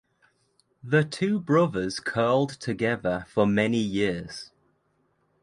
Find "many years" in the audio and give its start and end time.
3.45-4.49